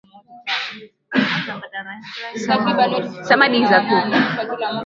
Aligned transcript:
samadi 3.27 3.59
za 3.69 3.79
kuku 3.87 4.13